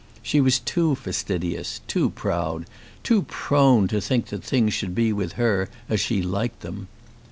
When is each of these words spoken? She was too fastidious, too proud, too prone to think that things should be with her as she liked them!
She 0.23 0.41
was 0.41 0.57
too 0.57 0.95
fastidious, 0.95 1.81
too 1.87 2.09
proud, 2.09 2.65
too 3.03 3.21
prone 3.21 3.87
to 3.89 4.01
think 4.01 4.29
that 4.29 4.43
things 4.43 4.73
should 4.73 4.95
be 4.95 5.13
with 5.13 5.33
her 5.33 5.69
as 5.89 5.99
she 5.99 6.23
liked 6.23 6.61
them! 6.61 6.87